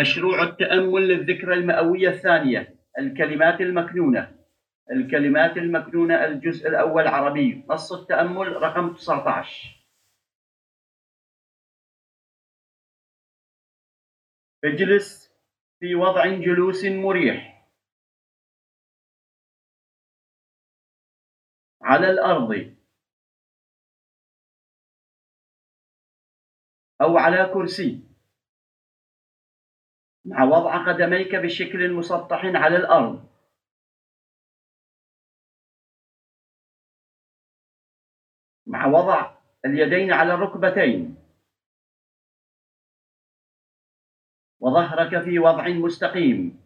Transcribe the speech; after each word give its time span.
مشروع 0.00 0.42
التأمل 0.42 1.08
للذكرى 1.08 1.54
المئوية 1.54 2.08
الثانية 2.08 2.76
الكلمات 2.98 3.60
المكنونة. 3.60 4.36
الكلمات 4.90 5.56
المكنونة 5.56 6.24
الجزء 6.24 6.68
الأول 6.68 7.06
عربي 7.06 7.64
نص 7.68 7.92
التأمل 7.92 8.62
رقم 8.62 8.94
19 8.94 9.86
اجلس 14.64 15.32
في 15.80 15.94
وضع 15.94 16.26
جلوس 16.26 16.84
مريح. 16.84 17.66
على 21.82 22.10
الأرض. 22.10 22.76
أو 27.00 27.18
على 27.18 27.50
كرسي. 27.54 28.15
مع 30.26 30.44
وضع 30.44 30.86
قدميك 30.86 31.34
بشكل 31.34 31.92
مسطح 31.92 32.44
على 32.44 32.76
الأرض. 32.76 33.28
مع 38.66 38.86
وضع 38.86 39.36
اليدين 39.64 40.12
على 40.12 40.34
الركبتين. 40.34 41.16
وظهرك 44.60 45.24
في 45.24 45.38
وضع 45.38 45.68
مستقيم. 45.68 46.62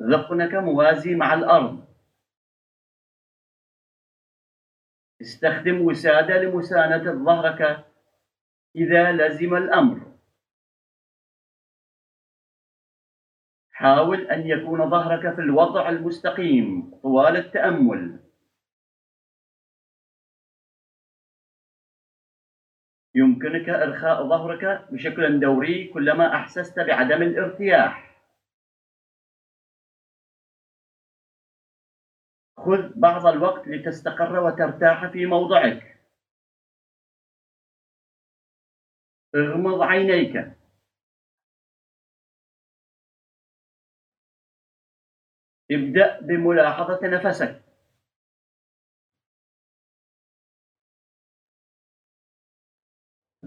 ذقنك 0.00 0.54
موازي 0.54 1.14
مع 1.14 1.34
الأرض. 1.34 1.88
استخدم 5.20 5.80
وسادة 5.80 6.36
لمساندة 6.42 7.12
ظهرك 7.12 7.87
إذا 8.76 9.12
لزم 9.12 9.54
الأمر. 9.54 10.08
حاول 13.72 14.20
أن 14.30 14.46
يكون 14.46 14.90
ظهرك 14.90 15.34
في 15.34 15.40
الوضع 15.40 15.88
المستقيم 15.88 16.90
طوال 17.02 17.36
التأمل. 17.36 18.20
يمكنك 23.14 23.68
إرخاء 23.68 24.28
ظهرك 24.28 24.92
بشكل 24.92 25.40
دوري 25.40 25.88
كلما 25.88 26.34
أحسست 26.36 26.80
بعدم 26.80 27.22
الارتياح. 27.22 28.08
خذ 32.56 32.92
بعض 32.96 33.26
الوقت 33.26 33.68
لتستقر 33.68 34.40
وترتاح 34.44 35.06
في 35.06 35.26
موضعك. 35.26 35.97
اغمض 39.34 39.82
عينيك. 39.82 40.58
ابدأ 45.70 46.20
بملاحظة 46.20 46.98
نفسك. 47.02 47.60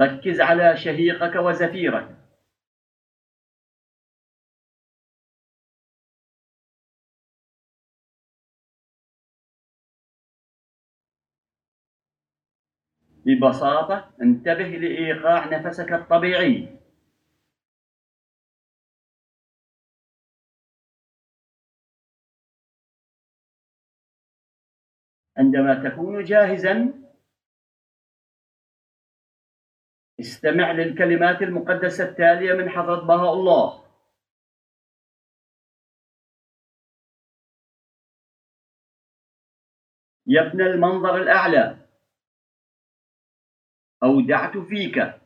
ركز 0.00 0.40
على 0.40 0.76
شهيقك 0.76 1.36
وزفيرك. 1.36 2.19
ببساطة 13.26 14.10
انتبه 14.22 14.68
لإيقاع 14.68 15.46
نفسك 15.46 15.92
الطبيعي. 15.92 16.80
عندما 25.38 25.88
تكون 25.88 26.24
جاهزا 26.24 26.94
استمع 30.20 30.72
للكلمات 30.72 31.42
المقدسة 31.42 32.04
التالية 32.04 32.54
من 32.54 32.68
حضرة 32.70 33.00
بهاء 33.06 33.32
الله. 33.34 33.84
يا 40.26 40.42
ابن 40.46 40.60
المنظر 40.60 41.16
الأعلى. 41.16 41.89
أودعت 44.02 44.56
فيك. 44.58 45.20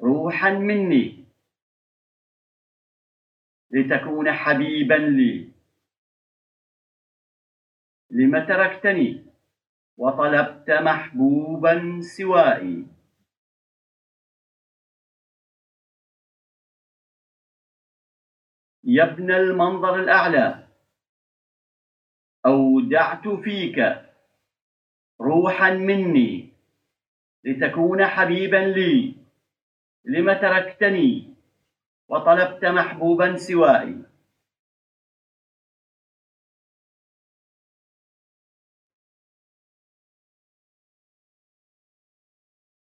روحا 0.00 0.50
مني. 0.50 1.24
لتكون 3.70 4.32
حبيبا 4.32 4.94
لي. 4.94 5.52
لم 8.10 8.46
تركتني 8.46 9.26
وطلبت 9.96 10.70
محبوبا 10.70 12.00
سوائي. 12.00 12.86
يا 18.84 19.04
ابن 19.04 19.30
المنظر 19.30 19.94
الأعلى 19.94 20.68
أودعت 22.46 23.28
فيك. 23.28 24.03
روحا 25.20 25.70
مني 25.70 26.52
لتكون 27.44 28.06
حبيبا 28.06 28.56
لي. 28.56 29.14
لم 30.04 30.32
تركتني؟ 30.32 31.34
وطلبت 32.08 32.64
محبوبا 32.64 33.36
سوائي 33.36 34.04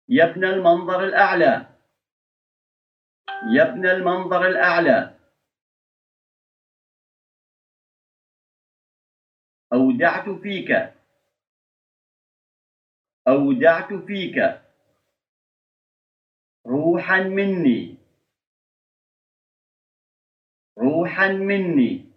يا 0.09 0.25
ابن 0.25 0.44
المنظر 0.44 1.05
الأعلى. 1.05 1.67
يا 3.56 3.62
ابن 3.62 3.87
المنظر 3.87 4.47
الأعلى. 4.47 5.19
أودعت 9.72 10.28
فيك. 10.28 10.97
أودعت 13.28 13.93
فيك. 13.93 14.37
روحا 16.66 17.21
مني. 17.22 17.99
روحا 20.78 21.28
مني. 21.28 22.12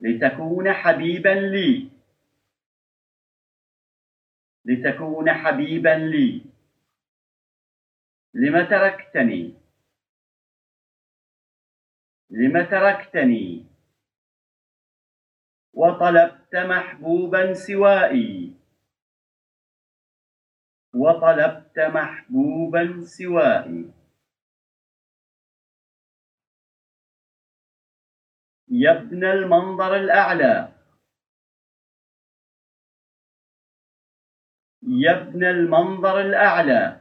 لتكون 0.00 0.72
حبيبا 0.72 1.28
لي. 1.28 1.90
لتكون 4.64 5.32
حبيبا 5.32 5.88
لي. 5.88 6.44
لم 8.34 8.66
تركتني. 8.66 9.54
لم 12.30 12.64
تركتني. 12.64 13.66
وطلبت 15.72 16.56
محبوبا 16.56 17.54
سوائي. 17.54 18.61
وطلبت 20.94 21.78
محبوبا 21.78 23.04
سوائي. 23.04 23.92
يا 28.68 28.92
ابن 28.92 29.24
المنظر 29.24 29.96
الأعلى. 29.96 30.72
يا 34.82 35.22
ابن 35.22 35.44
المنظر 35.44 36.20
الأعلى. 36.20 37.00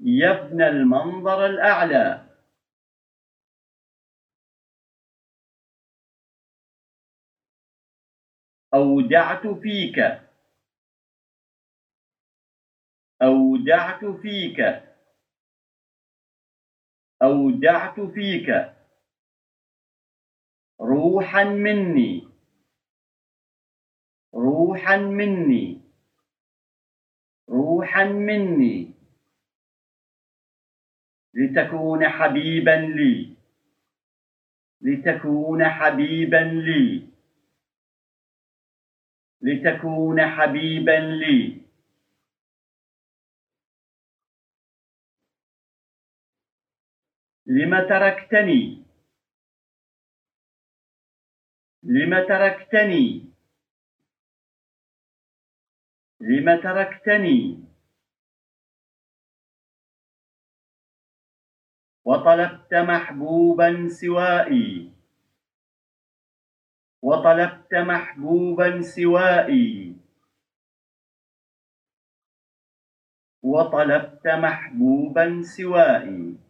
يا 0.00 0.30
ابن 0.30 0.62
المنظر 0.62 1.46
الأعلى. 1.46 2.23
أودعت 8.74 9.46
فيك. 9.46 9.98
أودعت 13.22 14.04
فيك. 14.04 14.60
أودعت 17.22 18.00
فيك. 18.00 18.50
روحا 20.80 21.44
مني. 21.44 22.28
روحا 24.34 24.96
مني. 24.96 25.80
روحا 27.50 28.04
مني. 28.04 28.94
لتكون 31.34 32.08
حبيبا 32.08 32.70
لي. 32.70 33.36
لتكون 34.80 35.68
حبيبا 35.68 36.36
لي. 36.36 37.13
لتكون 39.44 40.18
حبيبا 40.20 40.98
لي. 41.20 41.64
لم 47.46 47.88
تركتني. 47.88 48.84
لم 51.82 52.26
تركتني. 52.28 53.32
لم 56.20 56.60
تركتني. 56.62 57.64
وطلبت 62.04 62.74
محبوبا 62.74 63.88
سوائي. 63.88 64.94
وطلبت 67.04 67.74
محبوبا 67.74 68.80
سوائي. 68.80 69.96
وطلبت 73.44 74.26
محبوبا 74.26 75.42
سوائي. 75.42 76.43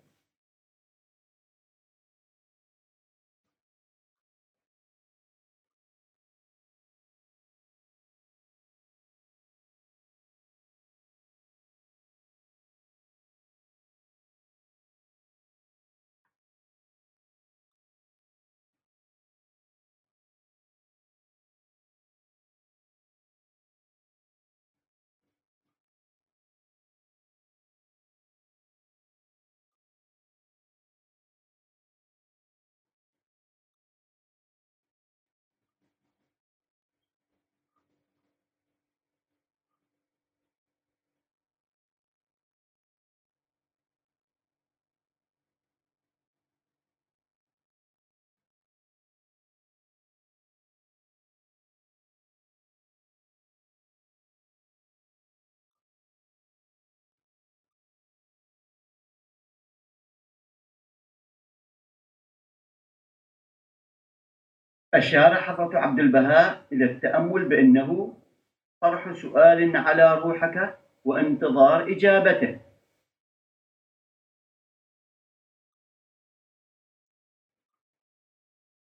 أشار 64.94 65.35
حضرة 65.35 65.79
عبد 65.79 65.99
البهاء 65.99 66.67
إلى 66.73 66.85
التأمل 66.85 67.49
بأنه 67.49 68.17
طرح 68.81 69.12
سؤال 69.12 69.76
على 69.76 70.19
روحك 70.19 70.79
وانتظار 71.05 71.93
إجابته. 71.93 72.61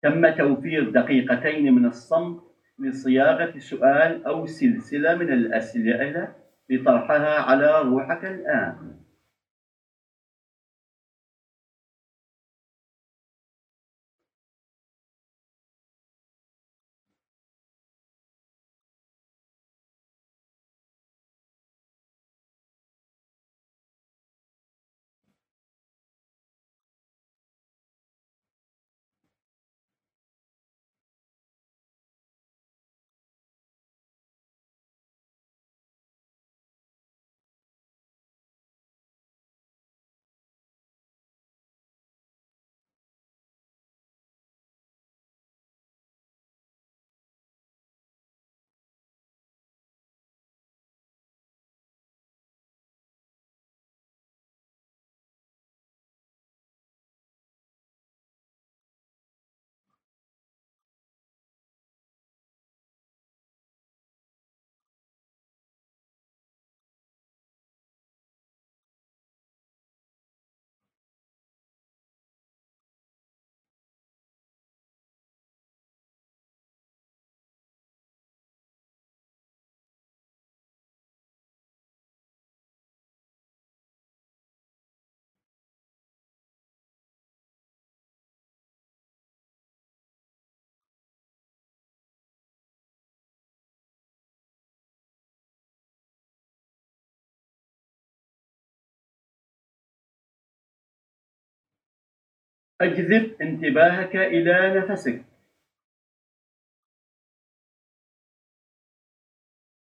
تم 0.02 0.30
توفير 0.36 0.90
دقيقتين 0.90 1.74
من 1.74 1.86
الصمت 1.86 2.44
لصياغة 2.80 3.60
سؤال 3.60 4.26
أو 4.26 4.46
سلسلة 4.46 5.16
من 5.16 5.34
الأسئلة 5.34 6.36
لطرحها 6.70 7.40
على 7.40 7.82
روحك 7.82 8.26
الآن. 8.26 9.03
أجذب 102.82 103.42
انتباهك 103.42 104.16
إلى 104.16 104.80
نفسك. 104.80 105.26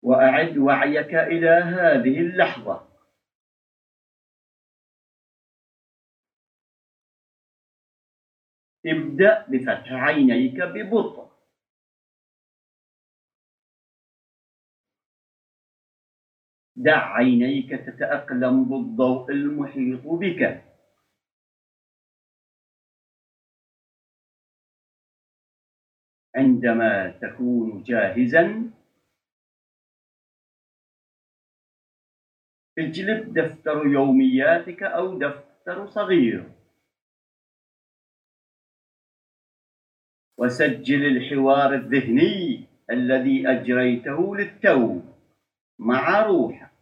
وأعد 0.04 0.58
وعيك 0.58 1.14
إلى 1.14 1.50
هذه 1.50 2.20
اللحظة. 2.20 2.88
ابدأ 8.86 9.46
بفتح 9.50 9.92
عينيك 9.92 10.62
ببطء. 10.62 11.34
دع 16.76 17.14
عينيك 17.14 17.70
تتأقلم 17.70 18.64
بالضوء 18.64 19.32
المحيط 19.32 20.02
بك. 20.06 20.73
عندما 26.36 27.10
تكون 27.10 27.84
جاهزا. 27.84 28.72
اجلب 32.78 33.34
دفتر 33.34 33.88
يومياتك 33.88 34.84
أو 34.84 35.20
دفتر 35.20 35.88
صغير. 35.88 36.52
وسجل 40.38 41.06
الحوار 41.06 41.74
الذهني 41.74 42.68
الذي 42.90 43.48
أجريته 43.48 44.36
للتو 44.36 45.02
مع 45.80 46.26
روحك. 46.26 46.73